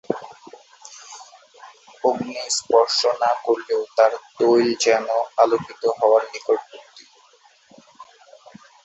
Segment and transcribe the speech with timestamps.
[2.03, 5.05] অগ্নি স্পর্শ না করলেও তার তৈল যেন
[5.37, 6.77] আলোকিত হওয়ার নিকটবর্তী।